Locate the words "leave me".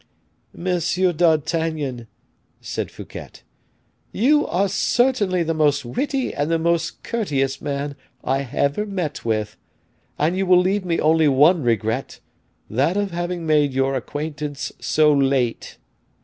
10.59-10.99